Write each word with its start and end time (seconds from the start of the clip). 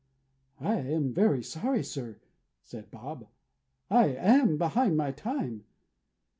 "I 0.59 0.77
am 0.77 1.13
very 1.13 1.43
sorry, 1.43 1.83
sir," 1.83 2.21
said 2.63 2.89
Bob. 2.89 3.27
"I 3.87 4.07
am 4.07 4.57
behind 4.57 4.97
my 4.97 5.11
time." 5.11 5.63